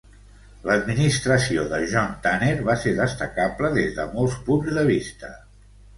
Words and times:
L'administració 0.67 1.65
de 1.73 1.81
John 1.91 2.15
Tanner 2.25 2.55
va 2.69 2.77
ser 2.85 2.95
destacable 3.03 3.71
des 3.79 3.93
de 3.99 4.11
molts 4.15 4.43
punts 4.49 4.73
de 4.79 4.87
vista. 4.93 5.35